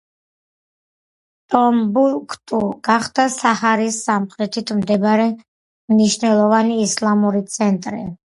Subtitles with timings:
[1.55, 5.29] ტომბუქტუ გახდა საჰარის სამხრეთით მდებარე
[5.95, 8.03] მნიშვნელოვანი ისლამური ცენტრი.